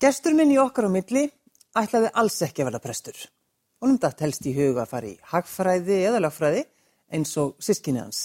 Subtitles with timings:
[0.00, 1.26] Gestur minn í okkar á milli
[1.76, 3.16] ætlaði alls ekki að verða prestur.
[3.84, 6.62] Honum datt helst í huga að fara í hagfræði eða lagfræði
[7.12, 8.20] eins og sískinni hans.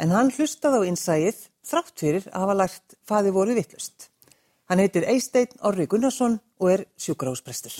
[0.00, 4.08] En hann hlustaði á innsæið þrátt fyrir að hafa lært faði voru vittlust.
[4.72, 7.76] Hann heitir Eisteinn Orri Gunnarsson og er sjúkrahúsprestur.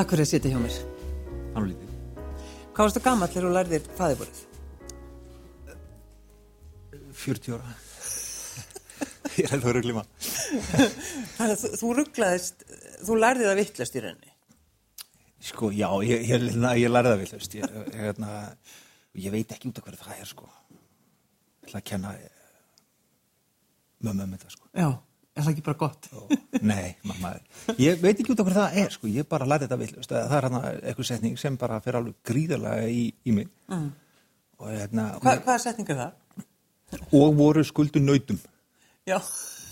[0.00, 0.76] Takk fyrir að sitja hjá mér.
[1.60, 1.88] Ánlítið.
[2.72, 4.38] Hvað varstu gammal þegar þú lærðir fæðiborðið?
[7.20, 7.74] 40 ára.
[9.36, 10.04] ég er hefði verið glíma.
[10.22, 12.64] Þannig að þú, þú rugglaðist,
[13.10, 14.32] þú lærðið að vittlast í rauninni.
[15.50, 17.58] Sko, já, ég, ég, ég lærði það villust.
[17.60, 18.40] Ég, ég, hérna,
[19.26, 20.48] ég veit ekki út af hverju það er, sko.
[21.60, 22.16] Ég ætla að kenna
[24.00, 24.72] mömmu um þetta, sko.
[24.72, 24.94] Já,
[25.36, 26.08] er það ekki bara gott?
[26.16, 27.34] Og, nei, mamma,
[27.78, 29.06] ég veit ekki út hverju það er, sko.
[29.12, 30.10] Ég bara lærði þetta villust.
[30.10, 33.48] Það er hérna eitthvað setning sem bara fyrir alveg gríðarlega í, í mig.
[33.70, 33.86] Mm.
[34.60, 36.44] Og, hérna, Hva, hvaða setning er það?
[37.14, 38.38] og voru skuldu nautum.
[39.08, 39.20] Já.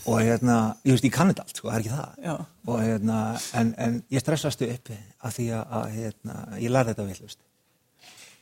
[0.08, 0.54] og hérna,
[0.86, 2.34] ég veist, ég kann þetta allt sko, það er ekki það Já.
[2.72, 3.16] og hérna,
[3.60, 4.94] en, en ég stressastu uppi
[5.26, 7.42] af því að, að hérna, ég lærði þetta villust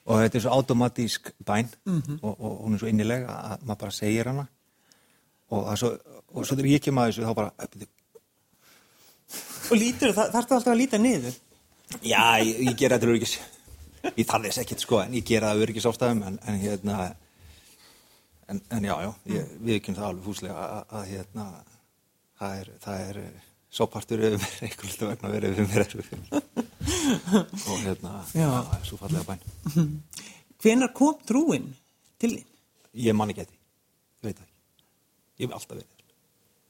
[0.06, 2.20] og þetta er svo automatísk bæn Mhm.
[2.22, 4.44] og, og hún er svo innilega að maður bara segir hana
[5.50, 5.92] og, svo,
[6.34, 7.86] og svo þegar ég kem að þessu þá bara, "Bíddu,
[9.66, 11.34] Og lítur, það, þarftu alltaf að líta niður.
[12.02, 13.38] já, ég, ég gera þetta öryggis.
[14.16, 16.98] Ég þarf þess ekkert sko en ég gera það öryggis ástæðum en, en hérna
[18.48, 21.46] en, en já, já, ég, við kemum það alveg fúslega að, að hérna
[22.38, 23.18] það er, það er
[23.76, 26.08] sópartur yfir mér einhvern veginn vegna verið yfir mér erfið
[27.66, 29.96] og hérna það er svo fallega bæn.
[30.62, 31.72] Hvenar kom trúin
[32.22, 32.46] til þín?
[32.94, 33.58] ég man ekki þetta,
[34.22, 34.55] ég veit ekki
[35.36, 35.92] ég hef alltaf verið.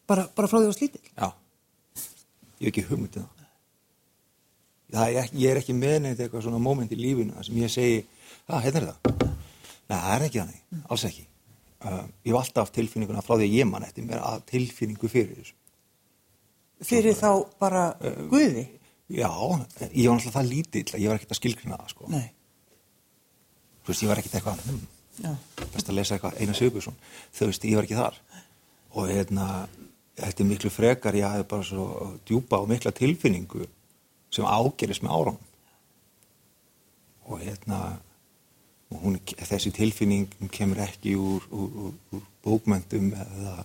[0.06, 1.02] Bara, bara frá því að slítil?
[1.10, 1.28] já,
[2.60, 3.36] ég hef ekki hugmyndið það
[4.96, 8.02] það er ég er ekki með neitt eitthvað svona moment í lífinu sem ég segi,
[8.46, 9.34] að hérna er það
[9.86, 13.56] Nei, það er ekki þannig, alls ekki uh, ég hef alltaf tilfinninguna frá því að
[13.56, 15.56] ég man eftir mér að tilfinningu fyrir þessu
[16.86, 17.30] Fyrir þá
[17.62, 17.84] bara
[18.30, 18.66] Guði?
[19.08, 22.08] já, ég var náttúrulega það lítill ég var ekkert að skilgrina það sko.
[22.12, 22.26] Nei.
[23.86, 24.82] þú veist, ég var ekkert eitthvað hm,
[25.72, 26.98] best að lesa eitthvað Einar Sigurbjörnsson
[27.38, 28.18] þau veist, ég var ekki þar
[28.96, 29.66] og hérna,
[30.16, 31.86] þetta er miklu frekar ég hafði bara svo
[32.28, 33.66] djúpa og mikla tilfinningu
[34.32, 35.38] sem ágerist með árum
[37.26, 37.80] og hérna
[38.90, 43.56] og hún, þessi tilfinning kemur ekki úr, úr, úr, úr bókmyndum eða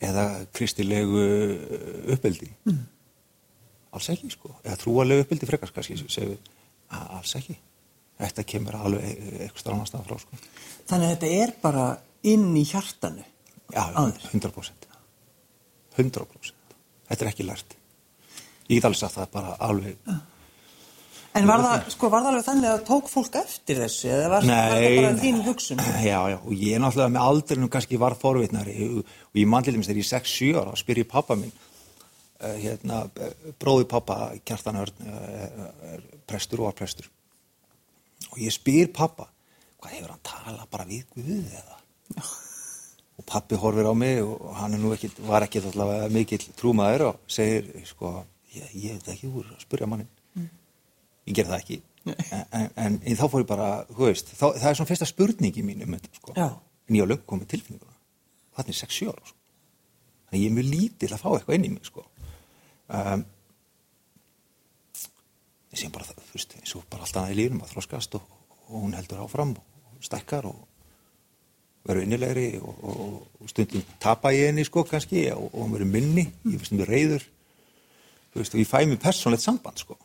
[0.00, 0.24] eða
[0.56, 1.24] kristilegu
[2.14, 2.48] uppeldi.
[2.64, 2.86] Mm.
[3.90, 4.52] alls ekki sko.
[4.64, 6.38] Eða trúalegu uppeldi frekar segjum við,
[6.90, 7.56] "A- alls ekki.
[8.20, 10.36] Þetta kemur alveg e- eitthvað af frá sko.
[10.86, 13.24] Þannig að þetta er bara inn í hjartanu.
[13.74, 14.26] Já, Á þér.
[14.32, 14.90] 100%
[15.98, 16.76] 100%
[17.10, 17.76] þetta er ekki lært
[18.70, 20.12] ég get alveg sagt það bara alveg
[21.38, 24.08] En var það, sko, var það alveg þannig að tók fólk eftir þessu?
[24.10, 25.20] Eða var, var það bara nei.
[25.22, 25.82] þín hugsun?
[26.02, 29.76] Já, já, og ég er náttúrulega með aldrinum kannski var forvitnari og ég mann til
[29.76, 33.86] dæmis þegar ég er 6-7 ára og spyr ég pappa minn uh, hérna, uh, bróði
[33.94, 35.94] pappa Kjartan Örn uh,
[36.26, 37.06] prestur og var prestur
[38.32, 39.30] og ég spyr pappa
[39.78, 41.78] hvað hefur hann talað bara við Guð eða
[43.20, 47.10] og pappi horfir á mig og hann er nú ekki, var ekki allavega mikill trúmaður
[47.10, 48.14] og segir sko,
[48.54, 50.08] ég, ég veit ekki úr að spyrja mannin
[51.28, 54.46] ég ger það ekki en, en, en, en þá fór ég bara, þú veist þá,
[54.56, 56.36] það er svona fyrsta spurningi mín um þetta sko.
[56.40, 57.98] En ég á lögum komið tilfinninguna
[58.56, 59.36] þannig 6-7 ára sko.
[60.30, 62.06] þannig ég er mjög lítill að fá eitthvað inn í mig sko.
[62.96, 63.26] um,
[65.70, 68.18] ég sé bara það þú veist, eins og bara allt annað í lífnum að þróskast
[68.18, 68.34] og,
[68.66, 70.64] og hún heldur áfram og stækkar og
[71.86, 75.92] verður innilegri og, og, og stundum tapa ég henni sko kannski og, og hún verður
[75.94, 77.26] minni, ég finnst hún verður reyður
[78.30, 79.96] þú veist, og ég fæ mér persónlegt samband sko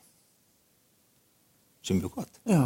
[1.86, 2.62] sem er mjög gott, Já.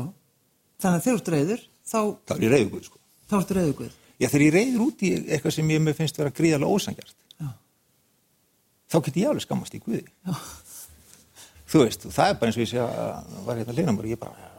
[0.80, 2.00] Þannig að þegar þú ert reyður, þá,
[2.30, 3.00] þá er ég reyður guð sko
[3.30, 3.96] þá ertu reyður Guð.
[4.20, 7.50] Já, þegar ég reyður út í eitthvað sem ég mér finnst vera gríðarlega ósangjart Já.
[8.94, 10.38] þá get ég alveg skammast í guði Já.
[11.73, 14.14] þú veist, og það er bara eins og ég sé að var hérna linamur og
[14.14, 14.53] ég bara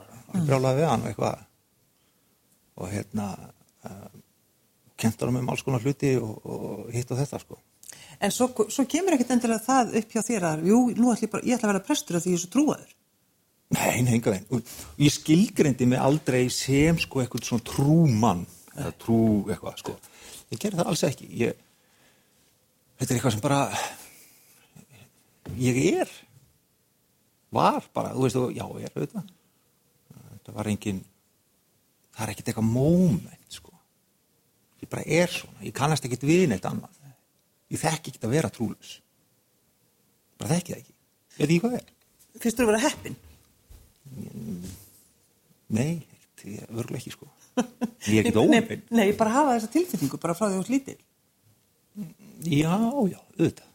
[0.45, 1.47] brjálaði við hann og eitthvað
[2.81, 3.31] og hérna
[5.01, 7.61] kent hann um alls konar hluti og, og hitt og þetta sko
[8.21, 11.33] En svo, svo kemur ekkert endilega það upp hjá þér að, jú, nú ætla ég
[11.33, 12.91] bara, ég ætla að vera prestur af því ég er svo trúaður.
[13.71, 14.65] Nei, nei, enga veginn.
[15.01, 18.45] Ég skilgreindi mig aldrei sem sko eitthvað svona trúmann
[18.75, 19.97] eða trú eitthvað sko.
[20.51, 21.31] Ég gerði það alls ekki.
[21.41, 21.65] Ég,
[23.01, 23.63] þetta er eitthvað sem bara
[25.57, 26.15] ég er
[27.57, 29.37] var bara, þú veist þú, já, ég er auðvitað.
[30.35, 31.05] Þetta var engin
[32.11, 33.40] það er ekkert eitthvað sko.
[34.81, 35.61] Ég bara er svona.
[35.67, 36.97] Ég kannast ekkert við neitt annað.
[37.71, 38.97] Ég þekki ekkert að vera trúlus.
[40.41, 40.95] bara þekki það ekki,
[41.37, 41.89] ég veit ekki hvað er.
[42.41, 43.17] Fyrst þú að vera heppin?
[45.71, 45.91] Nei,
[46.49, 47.29] ég örgulega ekki sko.
[48.09, 48.85] Ég er ekki Nei, óöfinn.
[48.97, 50.97] Nei, ég bara hafa þessa tilfinningu bara frá því þú ert lítil.
[52.49, 52.73] Já,
[53.13, 53.67] já, auðvitað.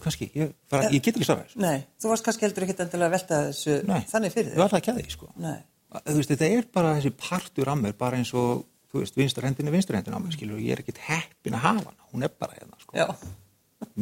[0.00, 1.56] Kannski, ég, bara, ég get ekki svarað.
[1.60, 4.60] Nei, þú varst kannski heldur ekkit endilega að velta þessu Nei, þannig fyrir Ég þig.
[4.62, 5.30] var það ekki að því, sko.
[5.44, 5.58] Nei.
[6.06, 9.70] Þú veist, þetta er bara þessi partur af mér, bara eins og, þú veist, vinstarhendin
[9.70, 12.56] er vinstarhendin á mér, skilur, ég er ekkit heppin að hafa hana, hún er bara
[12.58, 12.96] hérna, sko.
[12.98, 13.06] Já,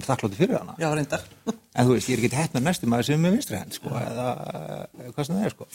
[0.09, 0.77] þakkláttur fyrir hana.
[0.81, 1.25] já, reyndar.
[1.49, 3.93] En þú veist, ég er ekkit heppin að næstum maður sem er með vinstarhend, sko,
[4.01, 4.29] eða
[5.13, 5.69] hvað sem það er, sko.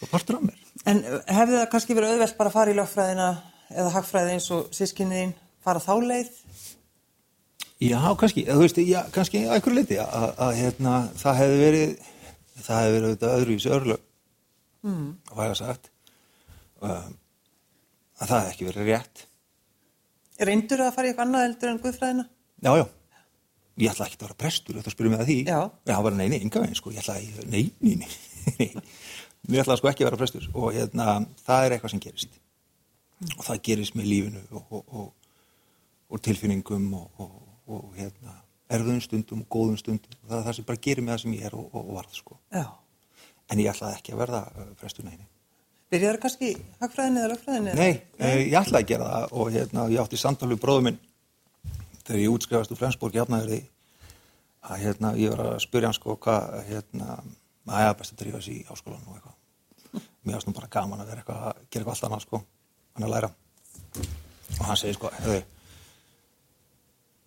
[0.00, 0.66] Er partur af mér.
[0.90, 3.30] En uh, hefði það kannski verið auðvelt bara að fara í lögfræðina
[3.70, 6.30] eða hagfræði eins og sískinniðin, fara þá leið?
[7.80, 11.60] Já, kannski, þú veist, já, kannski að einhverju leiti að, að, að hérna, það hefði
[11.60, 11.92] verið,
[12.60, 14.02] það hefði verið auðvitað öðruvísi örlög,
[14.84, 15.06] mm.
[18.20, 19.22] Að að það hefði ekki verið rétt.
[20.48, 22.24] Reyndur að fara í eitthvað annað heldur en guðfræðina?
[22.60, 22.84] Já, já,
[23.80, 25.38] ég ætla ekki að vera prestur, þetta spyrir mig að því.
[25.48, 25.60] Já.
[25.90, 28.68] Já, bara nei, nei, enga veginn, sko, ég ætla að, nei, nei, nei,
[29.54, 32.38] ég ætla sko ekki að vera prestur og hérna, það er eitthvað sem gerist.
[33.36, 35.32] Og það gerist með lífinu og, og, og,
[36.08, 37.34] og tilfinningum og, og,
[37.76, 38.38] og hérna,
[38.72, 40.16] erðum stundum og góðum stundum.
[40.24, 42.40] Það er það sem bara gerir mig það sem ég er og, og varð, sko.
[42.54, 42.64] Já.
[43.50, 45.18] En ég ætlaði ekki að verða uh, prestur, nei,
[45.90, 45.98] nei.
[45.98, 46.50] Byrjaður kannski
[46.80, 47.74] hagfræðinni eða lögfræðinni?
[47.74, 50.98] Nei, eh, ég ætlaði að gera það og hérna, ég átti samtal við bróðum minn
[52.04, 53.60] þegar ég útskrifast úr Flensborg jafnaður því
[54.70, 57.18] að hérna, ég var að spyrja hann sko hvað hérna,
[57.66, 59.36] að ég best að drífa sig í háskólan og eitthvað.
[60.22, 62.42] Mér varst nú bara gaman að vera eitthvað að gera eitthvað allt annað sko,
[62.94, 63.30] hann að læra.
[64.58, 65.40] Og hann segir sko, hefðu,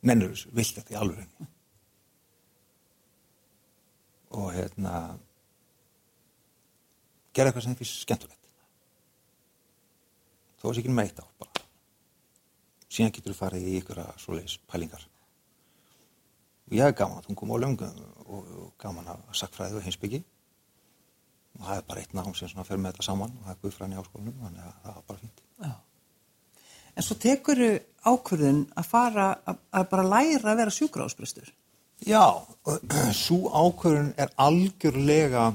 [0.03, 1.49] nennur þessu, vilt þetta í alveg
[4.33, 4.93] Og hérna,
[7.33, 8.42] gera eitthvað sem þið finnst skemmtilegt
[10.63, 11.63] þó að það ekki með eitt ár bara.
[12.87, 15.07] Síðan getur þú farið í ykkur að svoleiðis pælingar.
[16.63, 20.21] Og ég hef gaman að tungum og löngum og, gaman að sakfræði og heimsbyggi.
[21.59, 23.59] Og það er bara eitt nám sem svona fer með þetta saman og það er
[23.63, 25.43] guðfræðin í áskólanum, þannig að það var bara fínt.
[25.63, 25.73] Já.
[26.93, 27.61] En svo tekur
[28.05, 31.51] ákvörðun að fara að, að bara læra að vera sjúkrásprestur.
[32.07, 32.25] Já,
[33.17, 35.49] svo ákvörðun er algjörlega,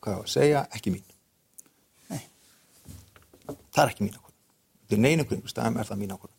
[0.00, 1.06] hvað ég að segja, ekki mín.
[3.78, 4.36] Það er ekki mín ákvörðun.
[4.82, 6.38] Þetta er neina kringustæðum er það mín ákvörðun.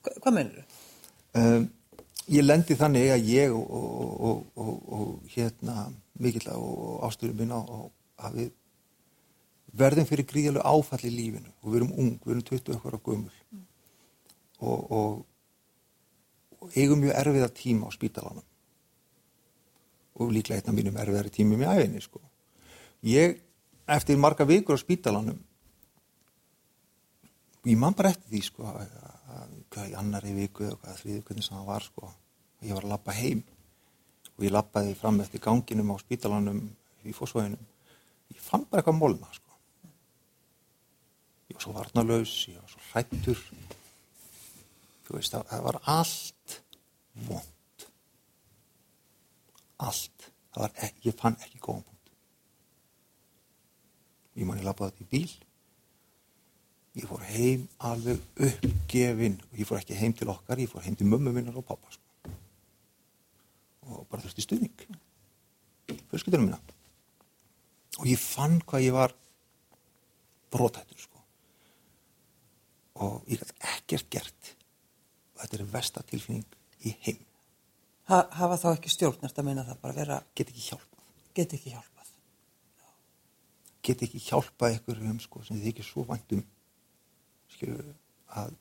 [0.00, 0.78] Hva, hvað mennur þú?
[1.42, 1.66] Um,
[2.32, 5.84] ég lendi þannig að ég og, og, og, og, og hérna
[6.24, 8.48] mikill og ásturum minn á að við
[9.82, 13.04] verðum fyrir gríðalegu áfall í lífinu og við erum ung, við erum 20 okkar á
[13.04, 13.62] gömul mm.
[14.68, 14.96] og,
[16.62, 18.44] og eigum mjög erfiða tíma á spítalanum
[20.20, 22.20] og líklega einn af mínum erfiðari tímum í æfinni sko.
[23.08, 23.40] Ég,
[23.88, 25.40] eftir marga vikur á spítalanum
[27.70, 28.82] ég man bara eftir því sko að
[29.72, 32.10] hvað í annari viku eða hvað þriði hvernig sem það var sko
[32.62, 33.42] ég var að lappa heim.
[34.36, 36.60] Og ég lappaði fram eftir ganginum á spítalanum
[37.06, 37.70] í fósvæðinum
[38.32, 39.56] ég fann bara eitthvað molna sko.
[41.50, 43.40] Ég var svo varnalaus ég var svo hrættur
[45.06, 46.58] þú veist það, það var allt
[47.28, 47.86] vond
[49.82, 50.28] allt.
[50.52, 52.10] Það var ekki, ég fann ekki góðan punkt.
[54.36, 55.32] Ég man ég lappaði þetta í bíl
[56.98, 60.96] ég fór heim alveg uppgefin og ég fór ekki heim til okkar, ég fór heim
[60.98, 62.32] til mömmu minnar og pappa sko.
[63.88, 64.84] og bara þurfti stuðning
[66.10, 66.60] fjölskyldunum minna
[67.98, 69.16] og ég fann hvað ég var
[70.52, 71.24] brotættur sko.
[73.00, 74.54] og ég gæti ekkert gert
[75.34, 76.46] og þetta er versta tilfinning
[76.84, 77.28] í heim
[78.10, 81.02] Ha, hafa þá ekki stjórnast að meina það bara vera, get ekki hjálpað
[81.38, 82.08] get ekki hjálpað.
[83.82, 86.42] get ekki hjálpað ykkur um sko, sem þið ekki svo væntum
[87.62, 87.88] skilur
[88.42, 88.52] að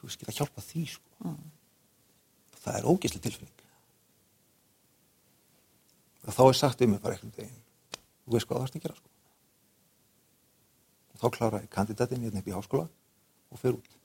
[0.00, 1.08] þú veist geta hjálpað því sko.
[1.28, 1.40] Mm.
[2.60, 3.62] það er ógeðslega tilfinning.
[6.28, 7.62] Og þá er sagt um mig bara einhvern veginn
[8.24, 9.08] þú veist hvað það varst að gera sko.
[11.10, 12.86] Og þá klára ég kandidatin hérna upp í háskóla
[13.50, 13.96] og fer út.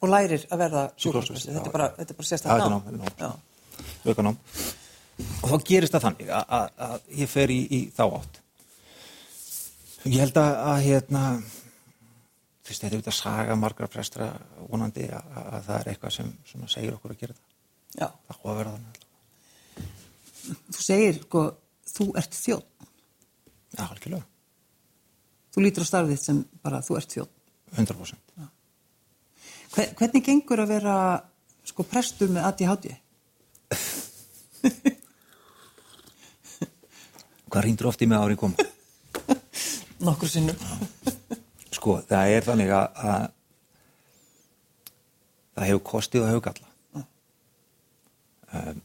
[0.00, 1.52] Og lærir að verða sjúkrásprestur.
[1.52, 3.40] Þetta, er bara- er bara sérstaklega er nám, er nám.
[4.04, 4.36] aukanám
[5.42, 8.40] og þá gerist það þannig að, að, að ég fer í, í þá átt
[10.08, 14.30] ég held að, að hérna veist, þetta er auðvitað saga margra prestra
[14.70, 17.48] vonandi að, að, að það er eitthvað sem svona, segir okkur að gera þetta
[18.00, 18.06] Já.
[18.28, 18.98] það hóa að vera þannig.
[20.70, 21.42] Þú segir, sko,
[21.90, 22.86] þú ert þjótt.
[23.76, 24.26] já, algjörlega,
[25.50, 27.32] Þú lítur á starfið sem bara þú ert þjótt.
[27.74, 28.16] 100%
[29.70, 30.94] Hver, hvernig gengur að vera,
[31.66, 32.88] sko, prestur með ADHD?
[37.50, 38.66] hvað rýndur oft í með árið koma
[40.04, 40.56] nokkur sinnum.
[41.70, 43.26] Sko það er þannig að, að
[45.54, 47.04] það hefur kostið og haugalla um,
[48.58, 48.82] ehm,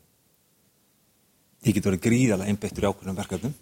[1.66, 3.54] ég getur verið gríðalega einbættur í ákveðnum verkefnum.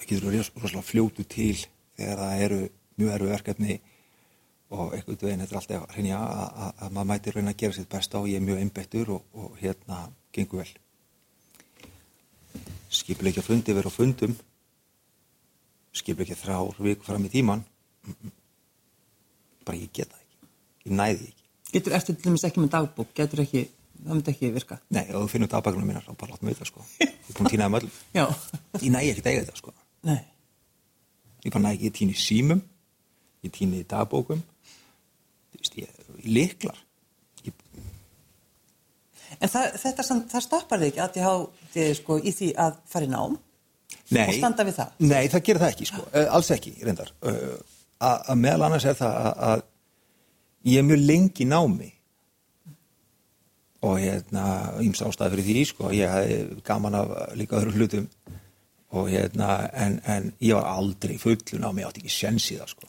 [0.00, 1.56] Ég getur verið rosalega fljótu til
[1.98, 2.60] þegar það eru
[3.00, 3.80] mjög erfi verkefni
[4.70, 7.90] og einhvern veginn þetta er alltaf að hreinja að maður mætir reyna að gera sitt
[7.90, 10.70] besta og ég er mjög einbættur og, og hérna gengur vel.
[12.90, 14.36] Skipleikja fundi verið á fundum
[15.96, 17.64] skipilegja þrjár viku fram í tíman
[19.66, 20.48] bara ég geta ekki.
[20.88, 21.46] Ég næði ekki.
[21.74, 23.66] Getur eftir til dæmis ekki með dagbók, getur ekki
[24.00, 24.80] það myndi ekki virka.
[24.90, 26.84] Nei, ef þú finnur dagbækunum mínar þá bara láta mig vita sko.
[27.02, 27.98] Ég er búin að týna það með öllum.
[28.18, 28.24] Já,
[28.80, 29.74] ég næði ekki eiga þetta sko.
[30.08, 30.20] Nei.
[31.44, 32.64] Ég bara næði ekki, ég týni símum.
[33.44, 33.84] Ég týni
[35.60, 36.78] veist, ég, ég liklar
[37.44, 37.54] ég,
[39.40, 43.12] En það, þetta það stoppar þig ekki að þið sko í því að fara í
[43.12, 43.38] nám
[44.14, 44.96] nei, og standa við það.
[45.06, 47.12] Nei, það gerir það ekki sko, uh, alls ekki, reyndar.
[47.24, 47.56] Uh,
[48.00, 49.16] að meðal annars er það
[49.48, 49.64] að,
[50.70, 51.90] ég er mjög lengi námi.
[53.88, 54.44] Og hérna
[54.84, 58.06] ímst ástæði fyrir því sko, ég hafði gaman af líka öðru hlutum.
[58.98, 62.58] Og hérna en, en ég var aldrei fullun á mig, ég átti ekki sjens í
[62.58, 62.88] það sko.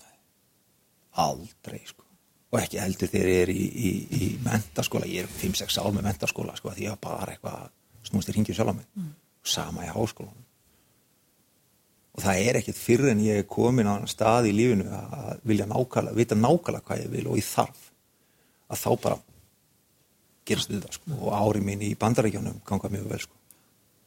[1.22, 2.08] Aldrei sko.
[2.52, 6.10] Og ekki heldur þegar ég er í, í, í mentaskóla, ég er 5-6 ár með
[6.10, 7.70] mentaskóla sko, því ég var bara eitthvað
[8.10, 9.12] snúst í ringið sjálf á mig, mm.
[9.54, 10.48] sama í háskólanum
[12.12, 15.68] og það er ekkert fyrir en ég er komin á stað í lífinu að vilja
[15.70, 17.84] nákvæmlega, vita nákvæmlega hvað ég vil og ég þarf
[18.72, 19.18] að þá bara
[20.48, 23.36] gerast þetta sko og ári mín í bandarækjónum ganga mjög vel sko,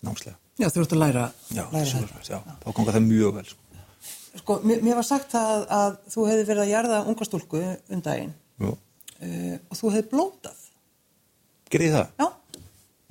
[0.04, 3.46] námslega Já, þú ert að læra, já, læra svo, já, þá ganga það mjög vel
[3.52, 3.60] sko
[4.34, 8.00] Sko, mér, mér var sagt að, að þú hefði verið að jarða unga stúlku um
[8.02, 8.32] daginn
[8.66, 8.72] uh,
[9.70, 10.64] og þú hefði blótað.
[11.70, 12.08] Gerði það?
[12.18, 12.26] Já,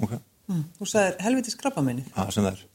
[0.04, 0.18] Ok,
[0.52, 0.64] mm.
[0.80, 2.04] þú sagðir helvitis krabba minni.
[2.12, 2.73] það sem það er Já.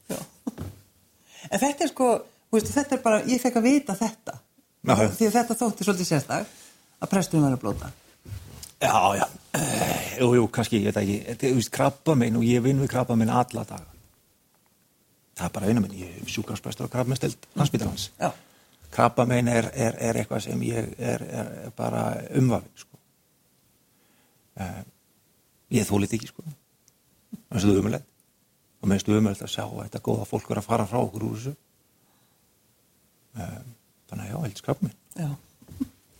[1.47, 2.09] En þetta er sko,
[2.51, 4.35] veist, þetta er bara, ég fekk að vita þetta.
[4.89, 4.95] Já.
[4.95, 6.57] Því að þetta þótti svolítið sérstak
[6.99, 7.91] að presturinn var að blóta.
[8.79, 9.27] Já, já,
[9.59, 12.61] Eh, jú, jú, kannski, ég veit ekki, þetta er, þú veist, krabba minn og ég
[12.61, 13.87] vinn við krabba minn alla daga.
[15.39, 18.05] Það er bara einu minn, ég er sjúkrarsprestur og krabba minn stilt landsbytarhans.
[18.19, 18.29] Já.
[18.93, 22.03] Krabba minn er, er, er eitthvað sem ég er, er, er bara
[22.37, 22.99] umvafinn, sko.
[24.59, 24.81] Uh,
[25.73, 26.45] ég þólið ekki, sko.
[27.33, 28.07] Það er svo umulegt.
[28.79, 31.27] Og mér finnst umulegt að sjá að þetta góða fólk vera að fara frá okkur
[31.27, 31.53] úr þessu.
[33.35, 33.59] Uh,
[34.09, 35.35] þannig að já, heldur krabba minn.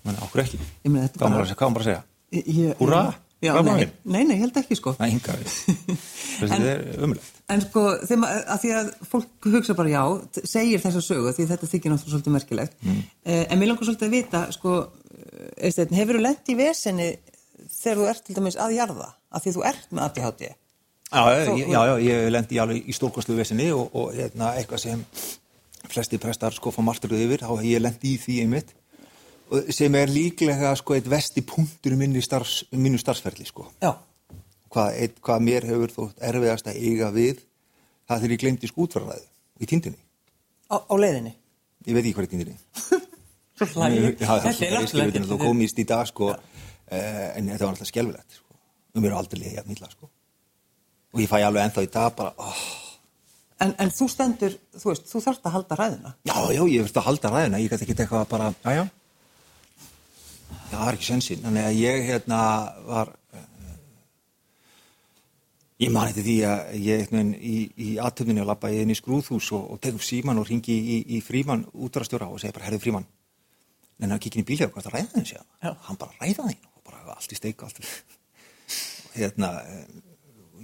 [0.10, 0.60] Að okkur ekki.
[0.84, 2.04] Hvað bara- maður að segja?
[2.30, 3.02] Að Húrra?
[3.40, 4.92] Já, nei, nei, nei, held ekki sko.
[5.00, 5.54] Nei, hinga við.
[6.42, 7.38] Þetta er umulegt.
[7.50, 10.02] En sko, þeim, að því að fólk hugsa bara já,
[10.44, 12.76] segir þessa sögu, því þetta þykir náttúrulega svolítið merkilegt.
[12.84, 13.00] Mm.
[13.40, 14.74] en mér langar svolítið að vita, sko,
[15.96, 17.08] hefur þú lent í vesenni
[17.80, 20.52] þegar þú ert til dæmis að jarða, að því þú ert með ADHD?
[21.10, 25.06] Já, já, já, ég lendi alveg í stórkostlu vesinni og, og hérna, eitthvað sem
[25.90, 28.76] flesti prestar sko fá marturuð yfir, þá hef ég lendi í því einmitt
[29.74, 33.66] sem er líklega sko eitt vesti punktur í minni starfs, starfsferli sko.
[33.82, 33.96] Já.
[34.70, 37.42] Hvað, eitt, hvað mér hefur þótt erfiðast að eiga við,
[38.06, 39.26] það þegar ég glemdi skútverðaræðu
[39.66, 40.02] í tindinni.
[40.70, 41.34] Á, á leiðinni?
[41.88, 42.60] Ég veit ekki hvað er tindinni.
[43.60, 47.74] Já, það er svo skilvitin að þú komist í dag sko, uh, en þetta var
[47.74, 48.46] alltaf skelvilegt sko.
[48.94, 50.12] Um mér er aldrei liðið jafn illa sko.
[51.14, 52.90] Og ég fæ alveg ennþá í dag bara, oh,
[53.60, 56.14] En, en þú stendur, þú veist, þú þarft að halda ræðina.
[56.30, 58.84] Já, já, ég verði að halda ræðina, ég gæti ekki eitthvað að bara, já, já.
[60.70, 62.40] Já, það er ekki sensinn, þannig að ég hérna
[62.88, 63.76] var, uh,
[65.84, 69.00] ég mani til því að ég eitthvað í, í aðtöfninni að lappa ég inn í
[69.02, 72.70] skrúðhús og, og tek upp síman og ringi í, í fríman útrastjóra og segi bara,
[72.70, 73.10] herðu fríman,
[74.00, 75.74] en að kikkin í og hvað það ræða þinn sér, Já.
[75.90, 77.90] hann bara ræða þinn og bara allt í steik, allt í,
[79.20, 80.09] hérna, uh,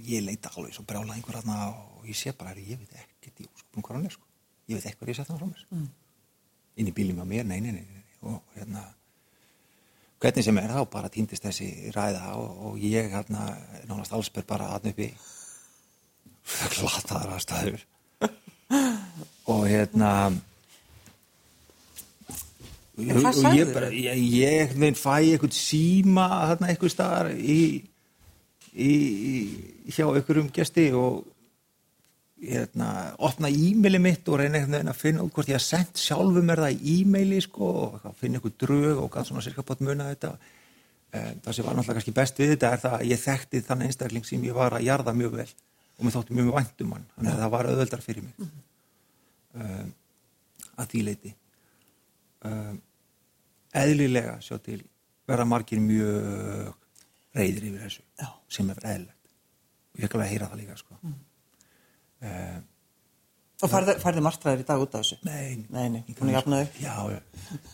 [0.04, 3.48] ég leita alveg svo brjála einhver hérna og ég sé bara, ég veit ekkert í
[3.48, 4.26] úrsköpum hvað hann er, sko.
[4.66, 5.64] Ég veit ekkert hvað ég sett hann frá mér.
[5.70, 5.88] Mm.
[6.76, 8.82] Inn í bílum á mér, nei, nei, nei, nei, og hérna,
[10.20, 13.48] hvernig sem er þá bara týndist þessi ræða og, og ég hérna,
[13.88, 15.10] nánast allsber bara hann uppi
[16.76, 17.86] glataðar að staður
[19.52, 20.12] og hérna
[22.96, 27.60] hvað og ég bara, ég, ég fæ eitthvað síma þarna eitthvað staðar í,
[28.76, 28.92] í,
[29.88, 31.24] í hjá einhverjum gesti og
[32.42, 32.88] hérna,
[33.24, 36.52] opna e-maili mitt og reyna einhvern veginn að finna út hvort ég har sendt sjálfum
[36.52, 40.10] er það í e-maili sko og finna eitthvað drög og gæt svona sirka bótt muna
[40.10, 40.34] þetta.
[41.16, 43.84] Um, það sem var náttúrulega kannski best við þetta er það að ég þekkti þann
[43.86, 45.48] einstakling sem ég var að jarða mjög vel
[45.96, 48.50] og mér þótti mjög væntum hann þannig að það var auðveldar fyrir mig.
[49.56, 49.92] Um,
[50.76, 51.32] að því leiti
[52.44, 52.80] um,
[53.80, 54.82] eðlilega sjá til
[55.26, 56.74] vera margir mjög
[57.36, 58.30] reyðir yfir þessu Já.
[58.56, 59.30] sem er eðlilegt
[59.96, 60.98] og ég ekki alveg að heyra það líka sko.
[61.02, 61.20] mm.
[63.64, 65.16] Og færði, færði marstræðir í dag út af þessu?
[65.24, 66.80] Nei, Nei, nei, búin að jafna þig?
[66.84, 67.20] Já, já,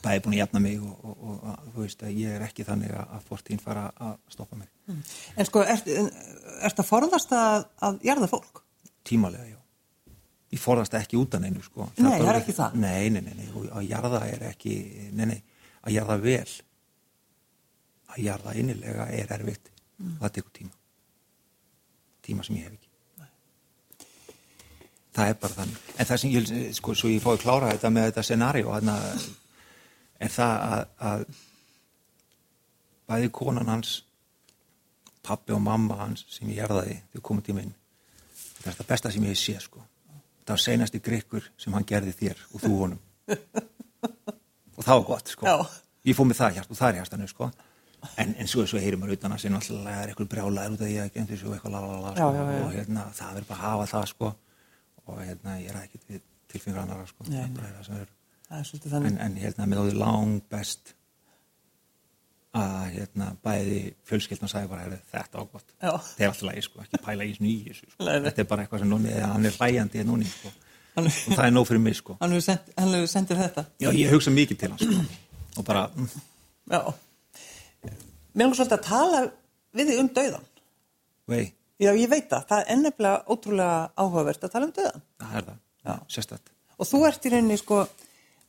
[0.04, 2.66] bæði búin að jafna mig og, og, og, og þú veist að ég er ekki
[2.68, 4.68] þannig að, að fortíðin fara að stoppa mig.
[5.34, 5.90] En sko, ert,
[6.68, 8.62] ert að forðast að, að jarða fólk?
[9.08, 9.58] tímalega, já.
[10.52, 11.88] Ég forðast ekki út af neinu, sko.
[11.98, 12.74] Nei, það er ekki það.
[12.82, 14.74] Nei, nei, nei, nei, að jarða er ekki,
[15.16, 15.38] nei, nei,
[15.82, 16.52] að jarða vel,
[18.12, 19.72] að jarða innilega er erfitt.
[19.98, 20.16] Mm.
[20.20, 20.78] Það tekur tíma.
[22.22, 22.92] Tíma sem ég hef ekki.
[25.12, 25.80] Það er bara þannig.
[26.00, 28.94] En það sem ég, vil, sko, svo ég fóði klára þetta með þetta scenario, þarna,
[30.24, 31.24] er það að, að
[33.12, 33.92] bæði konan hans,
[35.22, 37.74] pappi og mamma hans sem ég erðaði þegar komið tíma inn.
[38.62, 39.84] Það er það besta sem ég hef séð, sko.
[40.42, 43.02] Það var seinasti grikkur sem hann gerði þér og þú honum.
[44.78, 45.50] og það var gott, sko.
[45.50, 45.82] Já.
[46.08, 47.50] Ég fóð með það hjart og það er hjartanu, sko.
[48.18, 50.88] En, en svo, svo heyrir maður utan að sinna alltaf er eitthvað brjálæður út af
[50.88, 52.30] því að ekki þessu og eitthvað lalala, sko.
[52.66, 54.32] Og hérna, það er bara að hafa það, sko.
[55.06, 57.28] Og hérna, ég er ekkert við tilfengur annara, sko.
[57.28, 60.92] Nei, er sem er en, en hérna með áður lang best
[62.52, 65.92] að hérna bæði fjölskyldna sagði bara "Heyrðu, þetta á gott Já.
[65.96, 68.04] þetta er alltaf lægi sko, ekki pæla í þessu sko.
[68.04, 70.52] Þetta er bara eitthvað sem núni, hann er hlæjandi hérna núni sko.
[70.96, 72.16] Hann- og það er nóg fyrir mig sko.
[72.20, 73.64] Hann hefur send, hann hefur sendir þetta.
[73.80, 75.00] já, ég hugsa mikið til hans sko.
[75.56, 76.08] og bara, mm,
[76.70, 76.94] Já.
[78.34, 79.20] Mér langar svolítið að tala
[79.76, 80.46] við þig um dauðan.
[81.28, 81.44] vei,
[81.82, 82.44] Já, ég veit það.
[82.48, 85.02] Það er ennefnilega ótrúlega áhugavert að tala um dauðan.
[85.18, 85.94] það er það Já.
[86.14, 87.78] sérstætt Og þú ert í rauninni, sko,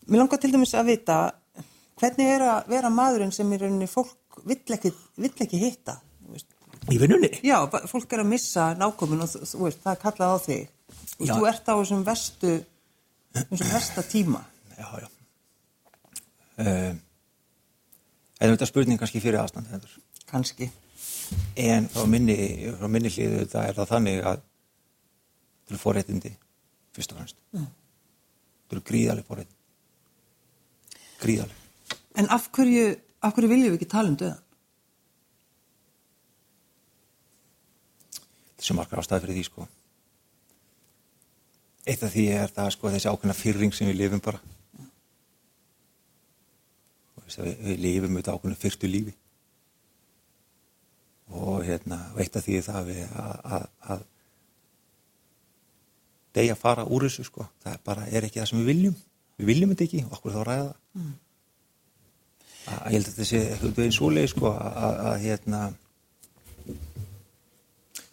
[0.08, 1.18] mér langar til dæmis að vita
[2.02, 6.00] hvernig er að vera maðurinn sem í rauninni fólk vill ekki, vill ekki hitta.
[6.92, 7.30] í vinnunni?
[7.44, 10.68] Já, fólk er að missa nákomin og þú, veist, það er kallað á þig.
[11.20, 11.34] Og Já.
[11.36, 12.54] þú ert á þessum vestu,
[13.34, 14.42] þessum versta tíma.
[14.78, 15.08] já, já
[16.58, 17.00] um,
[18.44, 20.02] er þetta spurning kannski fyrir aðstand þetta
[20.34, 20.70] Kanski.
[21.60, 22.36] En frá minni,
[22.80, 24.40] frá minni hliðu þetta er það þannig að
[25.64, 26.32] það eru forréttindi,
[26.96, 27.38] fyrst og fremst.
[27.54, 27.68] Mm.
[28.68, 29.60] Það eru gríðaleg forréttindi.
[31.22, 31.62] Gríðaleg.
[32.20, 32.88] En af hverju,
[33.22, 34.42] af hverju viljum við ekki tala um döðan?
[38.58, 39.70] Þessi margar ástæði fyrir því, sko.
[41.84, 44.40] Eitt af því er það, sko, þessi ákveðna fyrring sem við lifum bara.
[47.24, 49.16] Og að við, við lifum auðvitað ákveðna fyrstu lífi.
[51.34, 54.06] Og hérna, og eitt af því það að við að, að, að
[56.38, 57.48] deyja að fara úr þessu, sko.
[57.64, 58.98] Það bara, er ekki það sem við viljum.
[59.40, 60.82] Við viljum þetta ekki, og okkur þá að ræða það.
[61.00, 61.14] Mm.
[62.64, 65.62] Að, ég held að þetta sé eitthvað einn svoleið, sko, að, að, að hérna,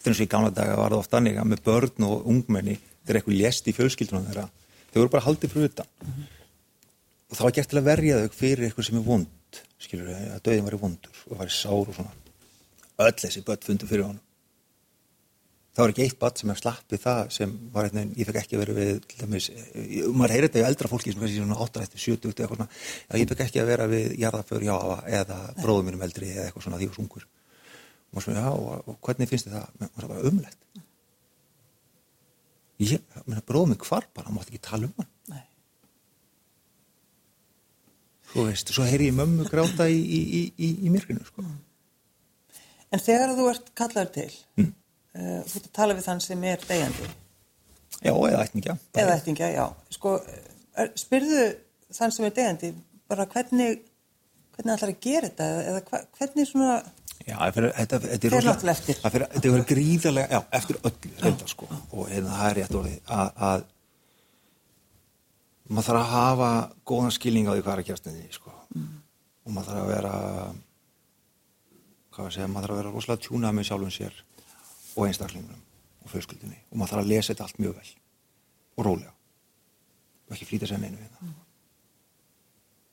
[0.01, 2.77] þetta eins og í gamla daga var það oft þannig að með börn og ungmenni
[3.05, 4.47] þegar eitthvað lést í fjölskyldunum þeirra
[4.91, 6.40] þau voru bara haldið fyrir utan og
[7.37, 10.43] það var gert til að verja þau fyrir eitthvað sem er vond skilur þau, að
[10.47, 12.13] döðin var vondur og var sár og svona.
[13.01, 14.27] Öll þessi börn fundu fyrir honum.
[15.71, 18.59] Það var ekki eitt börn sem er slappið það sem var eitthvað, ég fekk ekki
[18.59, 21.85] vera við til dæmis, eh, maður heyrir þetta í eldra fólki sem kannski svona 8,
[21.95, 26.49] 70 eitthvað svona ég fekk ekki að vera við jarðaför eða bróðum mínum eldri eða
[26.49, 27.27] eitthvað svona því var sungur
[28.11, 29.67] og svona, já, og, og hvernig finnst þið það?
[29.95, 30.59] það bara umlegt
[32.81, 32.99] ég,
[33.47, 35.45] bróðum minn hvar bara, hann mátti ekki tala um hann Nei.
[38.31, 41.43] Þú veist, svo heyri ég mömmu gráta í, í, í, í, í myrkinu, sko.
[42.91, 44.71] En þegar þú ert kallar til, Mm.
[45.15, 47.09] uh, þú tala við þann sem er deyjandi,
[48.01, 49.65] já, eða ætningja eða ættingja, já,
[49.95, 50.15] sko,
[50.75, 51.45] er, spyrðu
[51.93, 52.73] þann sem er deyjandi
[53.11, 53.81] bara hvernig,
[54.55, 56.81] hvernig ætlar að gera þetta eða, hva, hvernig svona,
[57.21, 58.17] Já, þetta, er
[59.13, 63.11] fyrir, þetta er gríðarlega, já, eftir öll reynda, sko, og hérna, það er rétt orðið
[63.45, 63.67] að
[65.71, 66.49] maður þarf að hafa
[66.87, 68.53] góðan skilning á því hvað er að gerast í því, sko
[69.41, 70.13] og maður þarf að vera
[72.11, 74.17] hvað að segja, maður þarf að vera rosalega tjúnað með sjálfum sér
[74.91, 75.61] og einstaklingunum
[76.01, 76.59] og fjölskyldunni.
[76.71, 77.91] Og maður þarf að lesa þetta allt mjög vel
[78.77, 79.13] og rólega
[80.27, 81.31] og ekki flýta sér neinu við það.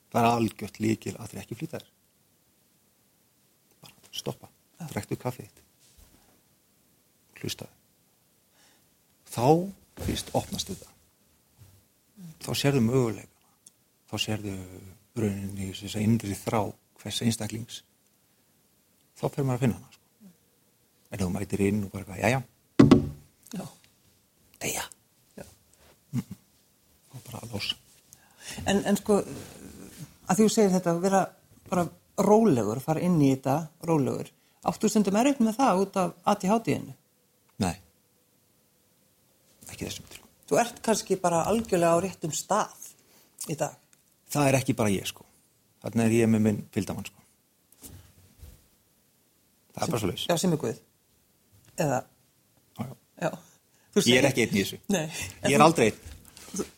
[0.08, 1.90] Það er algjört líkil að þeir ekki flýta þér.
[3.82, 4.50] Bara stoppa,
[4.88, 5.64] drektu kaffið þitt.
[7.42, 7.74] Hlustaði
[9.28, 9.48] þá
[10.06, 10.97] fyrst opnast þetta
[12.44, 13.38] þá sérðu möguleikana
[14.08, 14.54] þá sérðu
[15.18, 16.60] rauninni þess að innri þrá
[17.02, 17.82] hvers einstaklings.
[19.18, 20.30] Þá fer maður að finna hana sko.
[21.10, 22.40] en þú mætir inn og bara já,
[24.62, 24.84] deyja.
[25.36, 25.44] Já.
[27.14, 27.76] og bara að losa.
[28.64, 29.18] En, en sko,
[30.28, 31.24] að þú segir þetta, vera
[31.68, 31.84] bara
[32.18, 34.30] rólegur, fara inn í þetta rólegur,
[34.68, 36.96] áttu stundum erfitt með það út af ATHD-inu?
[37.62, 37.76] nei.
[39.68, 40.17] Ekki þessum
[40.48, 42.86] Þú ert kannski bara algjörlega á réttum stað
[43.52, 43.74] í dag.
[44.32, 45.24] það er ekki bara ég sko.
[45.82, 47.20] Þarna er ég með minn fylgdamann sko.
[49.74, 50.78] Það er bara svo laus Já, sem er Guð.
[51.78, 51.98] Eða,
[53.22, 53.30] já.
[53.94, 54.78] Þú ég er ekki einn í þessu.
[54.90, 55.04] Nei.
[55.46, 56.00] ég er aldrei einn.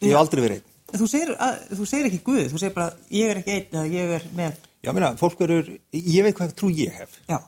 [0.03, 0.67] Ég hef aldrei verið einn.
[0.91, 3.95] Þú segir, að, þú segir ekki Guð, þú segir bara ég er ekki einn eða
[3.95, 7.15] ég er með, já, meina, fólk verður, ég veit hvað trú ég hef.
[7.31, 7.39] Já,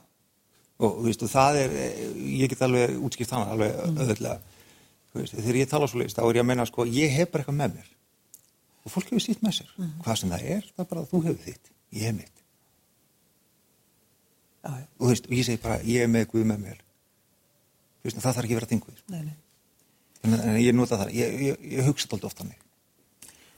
[0.79, 1.75] og þú veist, og það er
[2.39, 3.97] ég get alveg útskipt hana alveg Mm.
[4.05, 4.39] öðvöldlega
[5.21, 7.43] veist, þegar ég tala svo leist, þá er ég að menna sko, ég hef bara
[7.43, 7.91] eitthvað með mér.
[8.83, 9.75] Og fólk hefur sýtt með sér.
[10.03, 11.71] Hvað sem það er, það er bara að þú hefur þitt.
[11.93, 12.41] Ég hef mitt.
[14.63, 16.83] Já, já, og, þú veist, og ég segi bara, ég er með Guð með mér.
[18.03, 18.95] Veist, það þarf ekki að sko.
[19.13, 19.35] nei, nei.
[20.23, 22.63] en, en ég nota það, ég, ég, ég hugsa þetta oft þannig.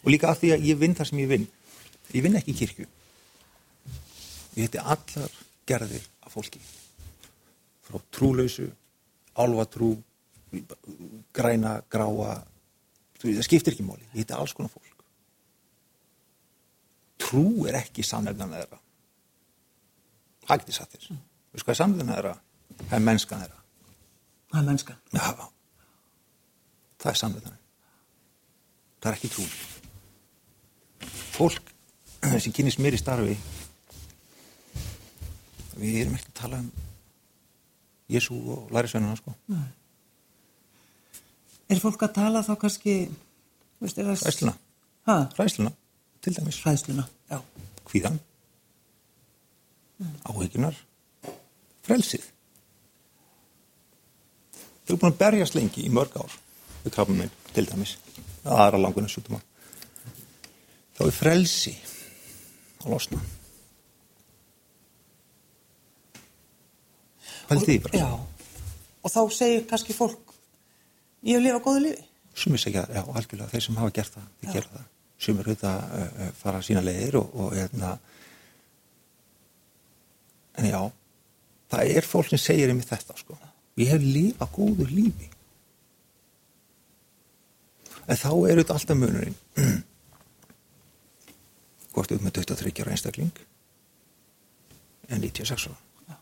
[0.03, 1.47] Og líka af því að ég vinn það sem ég vinn.
[2.13, 2.87] Ég vinn ekki í kirkju.
[4.55, 5.37] Ég heiti allar
[5.67, 6.61] gerðir af fólki.
[7.85, 8.67] Frá trúlausu
[9.35, 9.95] álfatrú
[11.35, 12.35] græna, gráa
[13.33, 14.05] það skiptir ekki máli.
[14.13, 15.05] Ég heiti alls konar fólk.
[17.21, 18.05] Trú er ekki
[18.53, 18.79] þeirra.
[20.45, 21.19] Það getið satt þér.
[21.55, 22.33] Veist hvað er sannefnan þeirra?
[22.81, 23.61] Það er mennskan þeirra.
[24.51, 24.99] Það er mennskan.
[25.15, 25.29] Já,
[27.01, 27.61] það er samvitaðan.
[29.01, 29.47] Það er ekki trú.
[31.35, 31.73] Fólk
[32.43, 33.37] sem kynist mér í starfi,
[35.79, 36.69] við erum ekki að tala um
[38.11, 39.33] Jésu og lærisveinuna, sko.
[41.69, 42.95] Er fólk að tala þá kannski,
[43.81, 44.11] er.
[44.21, 44.53] Ræsluna,
[45.37, 45.71] ræsluna,
[46.21, 46.61] til dæmis.
[46.65, 47.39] Ræðsluna, já.
[47.89, 48.19] Hvíðan,
[50.29, 50.77] áhygjunar,
[51.85, 52.31] frelsið.
[54.85, 56.33] Þau eru búin að berjast lengi í mörg ár
[56.83, 57.95] við krabba minn, til dæmis,
[58.45, 59.41] aðra langunar sjúkdóma.
[60.95, 61.73] Þá er frelsi
[62.83, 63.21] að losna.
[67.49, 67.99] Pældi því bara.
[68.01, 68.11] Já,
[69.05, 70.24] og þá segir kannski fólk,
[71.25, 72.09] ég hef lifað góðu lifi.
[72.35, 74.87] Sumir segja, já, algjörlega, þeir sem hafa gert það, þeir gera það.
[75.25, 77.93] Sumir auðvitað uh, uh, fara sína leiðir og, og hérna,
[80.59, 80.81] en já,
[81.71, 83.37] það er fólk sem segir einmitt þetta, sko.
[83.79, 85.31] Ég hef lifað góðu lífi.
[88.05, 89.39] En þá er auðvitað alltaf munurinn.
[91.95, 93.43] Hvort auðvitað með 23 ára einstakling
[95.07, 96.19] en 96 ára.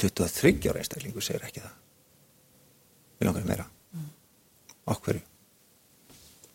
[0.00, 1.80] 23 ára einstaklingu segir ekki það.
[3.18, 3.66] Við langar meira.
[4.84, 5.22] Á hverju?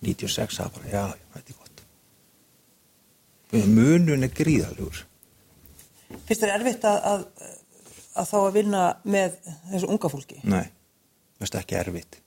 [0.06, 1.84] 96 það bara, já, þetta er gott.
[3.74, 5.02] Munun er gríðalugur.
[6.28, 7.26] Fyrst er erfitt að, að,
[8.22, 9.40] að þá að vinna með
[9.72, 10.40] þessu unga fólki.
[10.44, 12.20] Nei, mér finnst það ekki erfitt.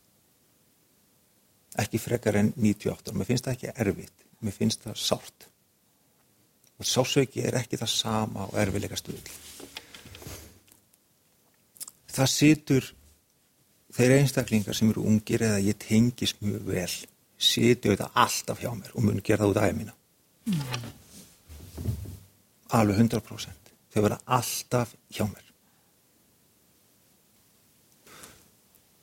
[1.82, 3.16] Ekki frekar en 98 ára.
[3.16, 4.26] Mér finnst það ekki erfitt.
[4.42, 5.48] Mér finnst það sárt.
[6.82, 9.32] Og sásauki er ekki það sama og erfiðleika stuðl.
[12.12, 12.90] Það situr
[13.92, 16.90] þeir einstaklingar sem eru ungir eða ég tengis mjög vel
[17.42, 19.94] situr þetta alltaf hjá mér og mun gera það út aðeins mína.
[22.72, 23.72] Alveg 100%.
[23.92, 25.48] Þau vera alltaf hjá mér.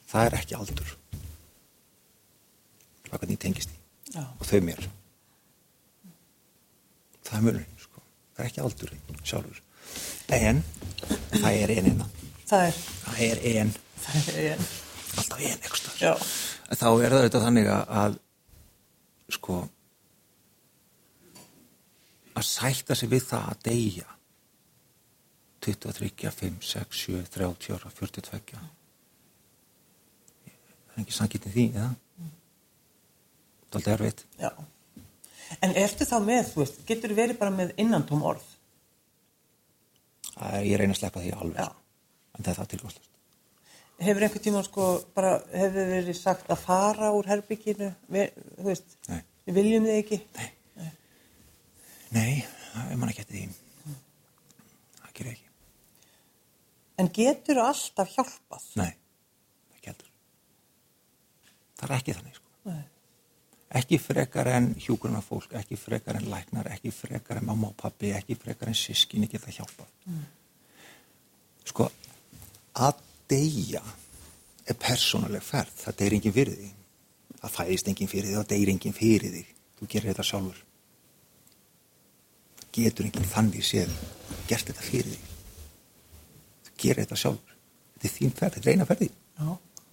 [0.09, 0.95] Það er ekki aldur.
[3.05, 3.77] Er hvernig tengist því.
[4.15, 4.23] Já.
[4.25, 4.87] Og þau mér.
[7.27, 8.01] Það er munurinn, sko.
[8.33, 9.61] Það er ekki aldurinn sjálfur.
[10.33, 10.63] En
[11.35, 12.09] það er einina.
[12.49, 13.75] Það er, Það er ein.
[14.07, 15.91] Alltaf ein ekstra.
[15.99, 16.13] já,
[16.69, 18.17] Þá er það auðvitað þannig að,
[19.33, 19.55] sko
[22.39, 24.07] að sætta sig við það að deyja
[25.65, 28.61] 23, 5, 6, 7, 30 ára, 42 það
[30.95, 31.89] er ekki sangitin því, eða?
[33.69, 34.23] Það er aldrei erfitt.
[34.39, 34.49] já.
[35.65, 38.45] En ertu þá með, þú veist, getur verið bara með innantóm orð?
[40.39, 41.69] Er- Ég reyna að sleppa því alveg, Já.
[42.37, 43.09] en það er það tilgjóðslust.
[43.99, 44.85] Hefur einhvern tíma sko
[45.15, 49.19] bara, hefur verið sagt að fara úr herbygginu, þú veist, Nei.
[49.47, 50.19] við viljum þig ekki?
[52.15, 53.97] Nei, það er mann ekki eftir því.
[55.01, 55.49] Það gerir ég ekki.
[56.99, 58.69] En getur alltaf hjálpað?
[58.79, 58.93] Nei,
[59.75, 60.13] ekki heldur.
[61.81, 62.71] Það er ekki þannig, sko.
[62.71, 62.87] Nei.
[63.79, 68.15] Ekki frekar en hjúkurna fólk, ekki frekar en læknar, ekki frekar en mamma og pappi,
[68.17, 69.91] ekki frekar en sískinni geta hjálpað.
[71.69, 71.85] Sko,
[72.81, 73.81] að deyja
[74.69, 76.71] er persónuleg ferð, það deyr enginn fyrir því.
[77.39, 79.45] Það fæðist enginn fyrir því, það deyr enginn fyrir því.
[79.79, 80.59] Þú gerir þetta sjálfur.
[82.75, 83.93] Getur enginn þannig séð
[84.49, 85.21] gert þetta fyrir því.
[86.67, 87.57] Þú gerir þetta sjálfur.
[87.95, 89.09] Þetta er þín ferð, þetta er eina ferði.
[89.39, 89.49] Já.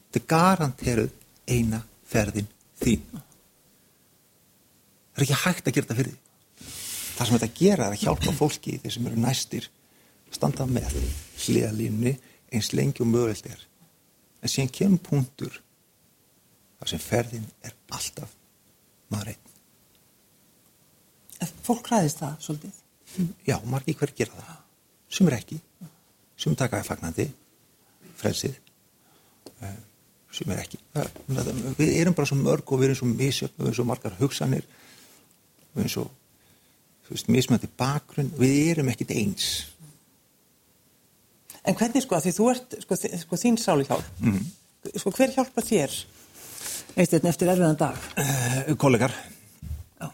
[0.07, 1.17] Þetta er garanteruð
[1.57, 3.09] eina ferðin þín.
[5.17, 6.23] Það er ekki hægt að gera þetta fyrir því.
[7.17, 9.69] Það sem þetta gera er að hjálpa fólki þeir sem eru næstir
[10.35, 10.99] standa með
[11.47, 12.13] hliðalínu
[12.53, 13.63] eins lengi og mögulegt er.
[14.43, 15.61] En síðan kemur punktur
[16.79, 18.35] þar sem ferðin er alltaf
[19.13, 19.43] maður einn.
[21.67, 22.83] Fólk hræðist það svolítið.
[23.47, 24.63] Já, margir hver gera það.
[25.17, 25.59] Sumir ekki.
[26.37, 27.27] Sumir taka það fagnandi,
[28.21, 28.57] frelsið.
[29.65, 29.77] Eh,
[30.37, 30.79] Sumir ekki.
[30.93, 33.87] Það, það, við erum bara svo mörg og við erum svo misjöfn, við erum svo
[33.89, 34.67] margar hugsanir,
[35.73, 39.47] við erum svo mismöndi bakgrunn, við erum ekkit eins.
[41.67, 44.45] En hvernig sko, að því þú ert, sko, sko þín sáli hjálp, Mhm.
[44.97, 45.97] sko, hver hjálpa þér?
[46.97, 47.97] Eisteinn eftir erfiðan dag.
[48.17, 49.13] Uh, kollegar.
[50.01, 50.11] Já.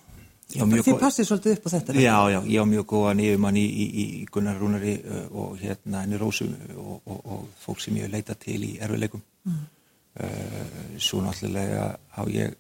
[0.57, 1.93] Já, mjög Þið passið svolítið upp á þetta.
[1.95, 6.03] Já, já, ég á mjög góðan yfirmann í, í, í Gunnar Rúnari uh, og hérna
[6.03, 9.23] henni Rósu og, og, og fólk sem ég hef leitað til í erfiðleikum.
[9.47, 9.63] Mm.
[11.01, 12.53] svo náttúrulega á ég,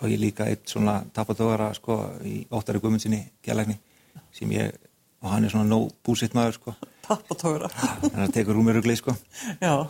[0.00, 3.76] á ég líka eitt svona tapatóðara sko í óttari guðmundsinni gælækni
[4.32, 4.72] sem ég,
[5.22, 6.74] og hann er svona nóg búsitt maður sko.
[7.06, 7.70] Tappatóra.
[7.72, 9.14] Þannig að tekur rúmirugli sko.
[9.62, 9.86] Já.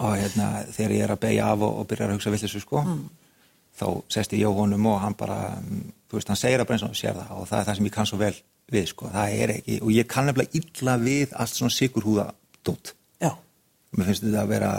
[0.00, 2.82] og hérna þegar ég er að beigja af og, og byrja að hugsa villisu sko
[3.76, 6.78] þá sest ég hjá honum og hann bara mm, þú veist, hann segir að bara
[6.78, 8.34] eins og sér það og það er það sem ég kann svo vel
[8.72, 12.28] við sko það er ekki, og ég kann nefnilega illa við allt svona sigurhúða
[12.66, 13.32] dót Já.
[13.96, 14.70] mér finnst þetta að vera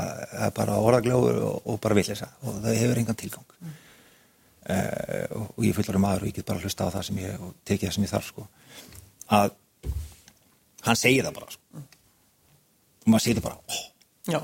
[0.47, 3.77] að bara orðagljóður og, og bara villisa og það hefur engan tilgang mm.
[5.37, 7.47] og, og ég fullur um aður og ég get bara hlusta á það sem ég
[7.47, 8.47] og tekið það sem ég þarf sko
[9.37, 9.55] að
[10.85, 13.85] hann segir það bara sko og maður segir það bara, óh
[14.27, 14.41] Já.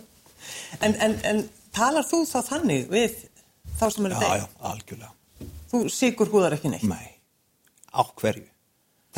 [0.86, 1.40] en, en, en
[1.74, 3.16] talar þú þá þannig við
[3.80, 4.36] þá sem eru Já, þeir?
[4.38, 5.10] já, algjörlega.
[5.72, 6.84] Þú sigur húðar ekki neitt?
[6.86, 7.08] Nei,
[7.90, 8.46] á hverju.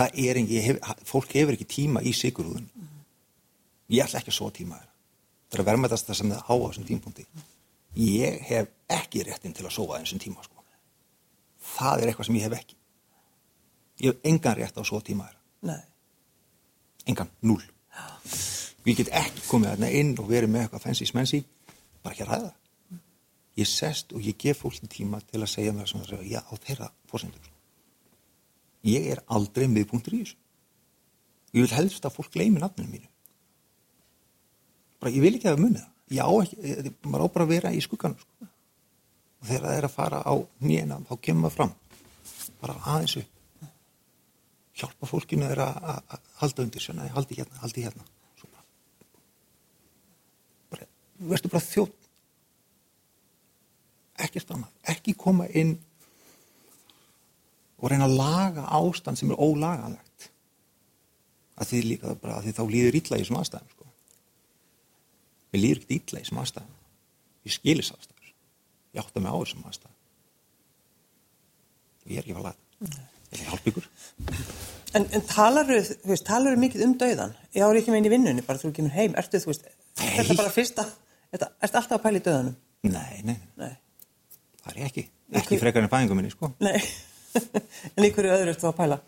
[0.00, 0.78] Það er ekki, hef,
[1.08, 2.64] fólk hefur ekki tíma í sigurúðun.
[3.92, 4.92] Ég ætla ekki að svo tíma þeirra.
[5.52, 7.26] Það er að verðmætast það sem það á á þessum tímpunkti.
[8.00, 10.64] Ég hef ekki réttin til að sofa þessum tíma, sko.
[11.76, 12.78] Það er eitthvað sem ég hef ekki.
[14.06, 15.42] Ég hef engan rétt á að svo tíma þeirra.
[15.68, 15.82] Nei.
[17.06, 17.62] Engan, núl.
[18.86, 21.40] Ég get ekki komið þarna inn og verið með eitthvað fancy smensi,
[22.02, 22.52] bara ekki að ræða.
[23.60, 26.88] Ég sest og ég gef fólki tíma til að segja mér svona, já, á þeirra
[27.10, 27.50] fórsendur.
[28.88, 30.38] Ég er aldrei miðpunktur í þessu.
[31.52, 33.10] Ég vil helst að fólk gleymi nafninu mínu.
[35.02, 35.90] Bara, ég vil ekki að það muni það.
[36.12, 38.48] Ég á ekki, ég- maður á bara að vera í skugganum, sko.
[39.42, 41.72] Og þegar það er að fara á nýjena, þá kemur maður fram.
[42.62, 43.30] Bara aðeins upp
[44.82, 48.06] hjálpa fólkinu þeirra að halda undir svona, haldi hérna, haldi hérna.
[48.40, 48.50] Svo
[50.72, 50.88] bara,
[51.20, 51.98] verður bara þjótt
[54.22, 55.76] ekkert annað, ekki koma inn
[57.82, 60.28] og reyna að laga ástand sem er ólaganlegt.
[61.58, 63.88] Að því líka bara að því þá líður illa í þessum aðstæðum sko.
[65.52, 66.76] mér líður ekkert illa í þessum aðstæðum.
[67.42, 68.34] Ég skilis aðstæður.
[68.92, 69.98] Ég átta mig á þessum aðstæðum.
[72.10, 72.58] Ég er ekki að laga
[72.92, 73.88] ég er hjálp ykkur
[74.92, 77.30] En, en talaru, þú mikið um dauðan?
[77.56, 79.62] Ég ári ekki með inn í vinnunni, bara þú kemur heim, ertu, þú veist,
[79.96, 80.84] þetta er bara fyrsta,
[81.32, 82.58] þetta, ertu alltaf að pæla í dauðanum?
[82.82, 83.72] nei, nei, Nei.
[84.60, 85.04] það er ég ekki
[85.38, 86.76] ekki frekar en fæðingum minni sko Nei.
[87.96, 88.98] en í hverju öðru ertu að pæla?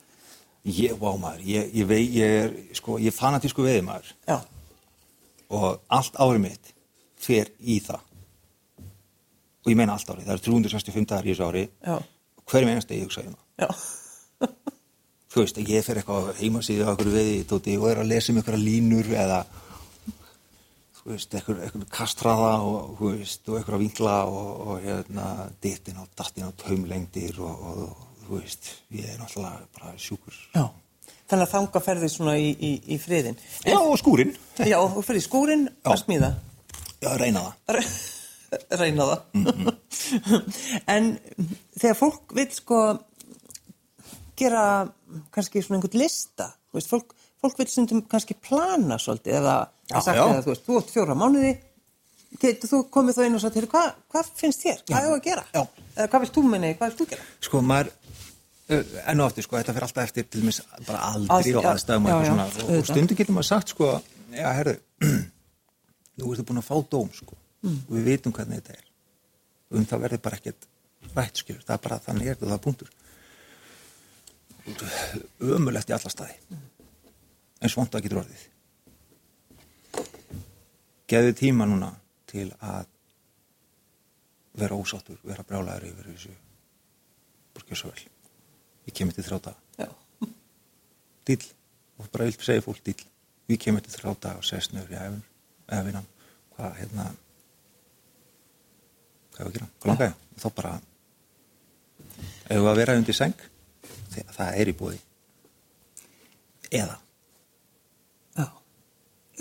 [0.64, 4.38] ég, vá maður, ég, ég vei ég er, sko, ég er fanatísku veiði maður Já.
[5.58, 6.72] og allt árið mitt
[7.20, 8.00] fer í það
[9.64, 11.98] og ég meina allt árið, það er 365 dagar í þessu ári Já.
[12.48, 13.68] hverjum einasta ég hugsa um það Já.
[14.42, 18.40] Þú veist, ég fer eitthvað heimasíðu á okkur veiði tóti, og er að lesa um
[18.40, 19.40] einhverja línur eða
[21.00, 25.26] þú veist, eitthvað, eitthvað kastraða og, þú veist, og eitthvað vinkla og, og hérna,
[25.64, 30.38] dittin á dattin á taumlengdir og, og, og þú veist, ég er náttúrulega bara sjúkur
[30.54, 30.64] Já.
[31.24, 33.38] Þannig að þanga ferði svona í, í, í friðin.
[33.64, 36.28] Já, og skúrin Já, þú ferði skúrin að smíða.
[37.00, 39.22] Já, reyna það Re- Reyna það.
[40.94, 41.08] en
[41.80, 42.80] þegar fólk vil sko
[44.36, 44.62] gera
[45.34, 49.56] kannski svona einhvern lista, veist, fólk, fólk vil stundum kannski plana svolítið eða
[49.90, 51.52] Já, eða þú veist, þú átt fjóra mánuði
[52.40, 55.20] getur þú komið þá inn og sagt, "Heyrðu, hvað hva finnst þér, hvað er að
[55.28, 55.44] gera?
[55.54, 55.62] Já.
[55.96, 57.26] eða hvað vilt þú minni, hvað vilt þú gera?
[57.40, 57.90] Sko, maður
[58.70, 61.68] uh, enn og aftur, sko, þetta fyrir alltaf eftir til dæmis bara aldri Aðst- og
[61.74, 62.46] aðstæðum og já, já, svona.
[62.64, 63.90] Og, og stundu getur maður sagt, sko
[64.34, 64.76] já, herðu,
[66.18, 67.78] nú ertu búin að fá dóm, sko Mm.
[67.88, 68.82] og við vitum hvernig þetta er.
[69.72, 70.66] Um það verður bara ekkert
[71.16, 72.90] rætt, skilur, það er bara þannig er þetta og það er punktur
[75.54, 76.36] ömulegt í alla staði.
[77.60, 78.44] En svont að getur orðið.
[81.10, 81.92] Geðu tíma núna
[82.30, 82.88] til að
[84.58, 86.34] vera ósáttur, vera brjálæður yfir þessu
[87.54, 88.06] borgið svo vel.
[88.88, 89.24] Ég kemur til
[89.78, 89.88] Já.
[91.26, 91.46] dýll,
[91.98, 93.04] og bara vilt segja fólk dýll
[93.48, 95.20] við kemur til þrjá daga og sest nefnir
[95.72, 96.06] í vinnan,
[96.56, 97.06] hvað hérna
[99.34, 100.74] hvað er að gera, hvað langar ég þá bara
[102.44, 103.44] ef við að vera undir seng
[104.36, 105.00] það er í búði
[106.70, 106.98] eða
[108.34, 108.46] Já.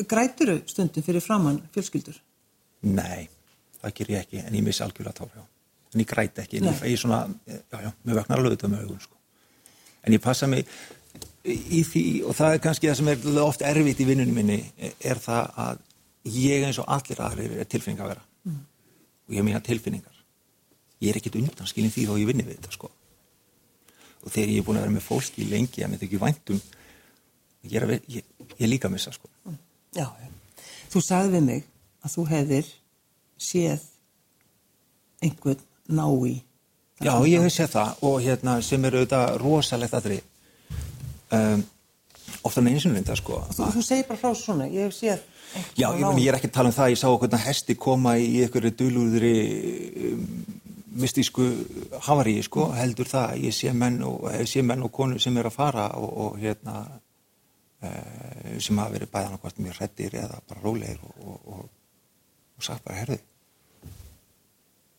[0.09, 2.19] Græturu stundum fyrir framann fjölskyldur
[2.83, 3.29] Nei,
[3.79, 5.45] það ger ég ekki, en ég missi algjörlega tár.
[5.93, 6.79] En ég græti ekki, en ég Nei.
[6.81, 9.15] fæ svona, já, já, mér vegnar alveg þetta með augun, sko.
[10.03, 10.67] En ég passa mig
[11.43, 14.59] í því, og það er kannski það sem er oft erfitt í vinnunum minni,
[14.99, 15.83] er það að
[16.33, 18.25] ég eins og allir aðrir er tilfinning að vera.
[18.49, 18.59] Mm.
[19.29, 20.19] Og ég mína tilfinningar.
[21.03, 22.91] Ég er ekkit undan skilin því þá ég vinni við þetta, sko.
[24.23, 26.61] Og þegar ég er búin að vera með fólki lengi, að mér þykir væntum,
[27.67, 28.27] ég er, að, ve- ég,
[28.59, 29.29] ég líka að missa, sko.
[29.93, 30.29] Já, já.
[30.93, 31.65] Þú sagði við mig
[32.03, 32.71] að þú hefðir
[33.43, 33.85] séð
[35.23, 36.35] einhvern ná í
[37.03, 40.19] Já, ég hef séð það og hérna sem er auðvitað rosalegt aðri
[41.35, 41.63] um,
[42.45, 45.23] ofta með einsunlinda sko Þú, þú segir bara frá svona, ég hef séð
[45.77, 48.15] Já, ég, meni, ég er ekki að tala um það, ég sá okkur hesti koma
[48.21, 49.33] í einhverju dulúðri
[50.13, 50.23] um,
[50.99, 51.45] mystísku
[52.05, 55.49] havaríi, sko, heldur það, ég sé menn og, ég sé menn og konur sem er
[55.49, 60.63] að fara og, og hérna uh, sem hafa verið bæðan okkur mjög hrettir eða bara
[60.63, 61.63] rólegir og, og,
[62.63, 63.17] sagt bara, herðu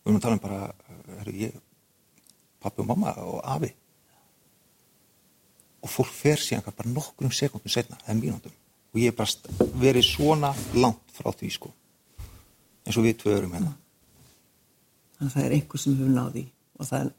[0.05, 0.61] við erum að tala um bara,
[1.21, 1.63] herðu, ég
[2.61, 3.71] pappi og mamma og afi.
[5.85, 8.61] Og fólk fer síðan bara nokkrum sekundum setna, eða mínúndum
[8.95, 11.73] og ég hef bara verið svona langt frá því sko.
[12.85, 13.73] Eins og við tvö erum hérna
[15.15, 16.45] Þannig að það er einhver sem hefur náð í
[16.81, 17.11] og það er,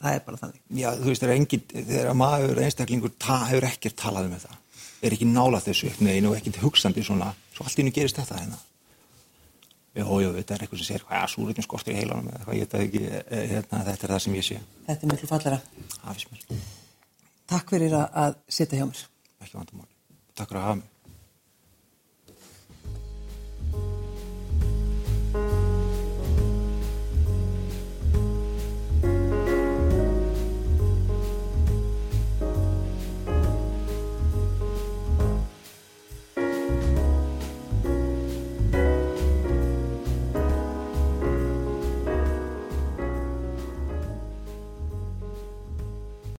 [0.00, 0.60] það er bara þannig.
[0.80, 4.56] já þú veist, engin, þegar maður einstaklingur ta, hefur ekkert talað um þetta
[5.02, 8.18] er ekki nála þessu upp neginn og ekkert hugsandi svona, svo allt í hennu gerist
[8.20, 8.58] þetta hérna
[9.96, 12.66] já, já, þetta er eitthvað sem segir hvað, súrutnum skortir í heilanum eða hvað, ég
[12.66, 15.60] veit það ekki, eh, hérna, þetta er það sem ég sé Þetta er miklu fallara.
[16.04, 16.60] hafis mér,
[17.50, 19.00] Takk fyrir að, að sitja hjá mér.
[19.42, 19.88] ekki vandamál
[20.38, 20.88] takk fyrir að hafa mig